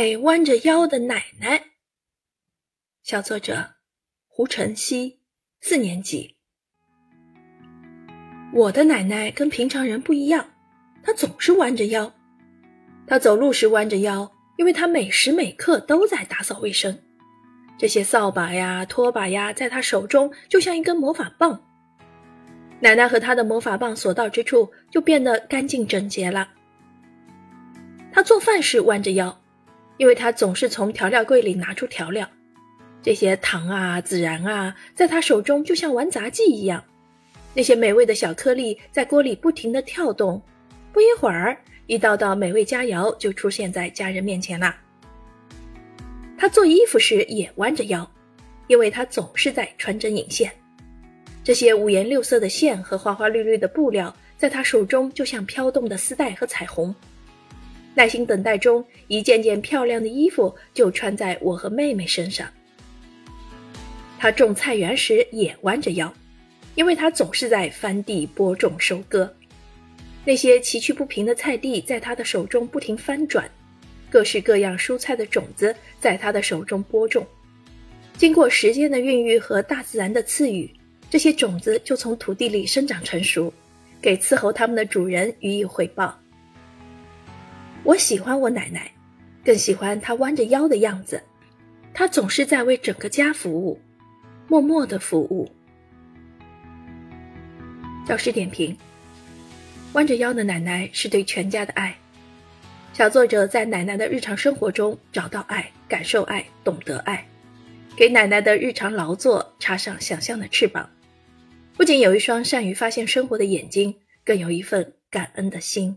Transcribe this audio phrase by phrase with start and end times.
[0.00, 1.62] 爱弯着腰的奶奶。
[3.02, 3.72] 小作者
[4.26, 5.20] 胡晨曦，
[5.60, 6.36] 四年级。
[8.54, 10.52] 我的奶奶跟平常人不一样，
[11.02, 12.10] 她总是弯着腰。
[13.06, 16.98] 她走路时弯着腰，因为她每时每刻都在打扫卫生。
[17.76, 21.62] 这些扫把呀、拖把呀，在她手中就像一根魔法棒。
[22.80, 26.48] 奶奶和她的魔法棒所到之处，就变得干净整洁了。
[28.10, 29.39] 她做饭时弯着腰，
[30.00, 32.26] 因为他总是从调料柜里拿出调料。
[33.02, 36.82] 这些糖啊、孜然啊，在他手中就像玩杂技一样。
[37.52, 40.40] 那些美味的小颗粒在锅里不停地跳动，
[40.90, 41.54] 不一会儿，
[41.86, 44.74] 一道道美味佳肴就出现在家人面前了。
[46.38, 48.10] 他做衣服时也弯着腰，
[48.68, 50.50] 因为他总是在穿针引线。
[51.44, 56.94] 这些五颜六色的线和花花绿绿的布料，在他手中就像飘动的丝带和彩虹。
[57.94, 62.48] 耐心等待中，一件件漂亮的衣服就穿在我和妹妹身上。
[64.18, 66.12] 她种菜园时也弯着腰，
[66.74, 69.34] 因为她总是在翻地播种收割。
[70.24, 73.50] 那些崎岖不平的菜地在她的手中不停翻转，
[74.10, 77.26] 各式各样蔬菜的种子在她的手中播种。
[78.16, 80.70] 经过时间的孕育和大自然的赐予，
[81.08, 83.52] 这些种子就从土地里生长成熟，
[84.00, 86.16] 给伺候它们的主人予以回报。
[87.82, 88.90] 我喜欢我奶奶，
[89.44, 91.22] 更喜欢她弯着腰的样子。
[91.94, 93.80] 她总是在为整个家服务，
[94.48, 95.50] 默默的服务。
[98.06, 98.76] 教师点评：
[99.94, 101.96] 弯着腰的奶奶是对全家的爱。
[102.92, 107.26] 小作者在奶奶的日常生活中找到爱，感受爱，懂得爱，
[107.96, 110.88] 给奶奶的日常劳作插上想象的翅膀。
[111.76, 115.96] 不仅有一双善于发现生活的眼睛，更有一份感恩的心。